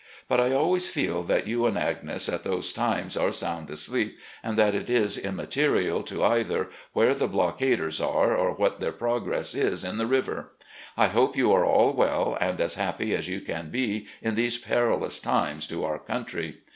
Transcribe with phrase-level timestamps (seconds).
[0.27, 4.57] But I always feel that you and Agnes at those times are sotmd asleep, and
[4.57, 9.83] that it is immaterial to either where the blockaders are or what their progress is
[9.83, 10.53] in the river.
[10.97, 14.57] I hope you are all well, and as happy as you can be in these
[14.57, 16.61] perilous times to our country.